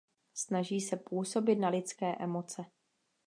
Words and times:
Snaží 0.33 0.81
se 0.81 0.97
působit 0.97 1.55
na 1.55 1.69
lidské 1.69 2.15
emoce. 2.15 2.65